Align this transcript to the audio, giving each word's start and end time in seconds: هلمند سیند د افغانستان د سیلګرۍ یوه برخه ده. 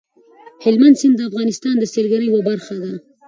هلمند 0.63 0.95
سیند 1.01 1.15
د 1.17 1.21
افغانستان 1.29 1.75
د 1.79 1.83
سیلګرۍ 1.93 2.25
یوه 2.29 2.41
برخه 2.49 2.73
ده. 2.83 2.93